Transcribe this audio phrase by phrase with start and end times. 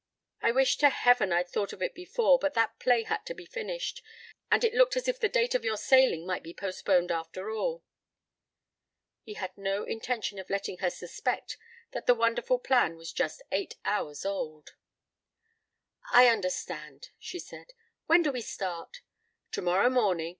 [0.41, 3.45] I wish to heaven I'd thought of it before, but that play had to be
[3.45, 4.01] finished,
[4.49, 7.83] and it looked as if the date of your sailing might be postponed, after all."
[9.21, 11.55] He had no intention of letting her suspect
[11.91, 14.73] that the wonderful plan was just eight hours old.
[16.11, 17.73] "I understand," she said.
[18.07, 19.01] "When do we start?"
[19.51, 20.29] "Tomorrow morning.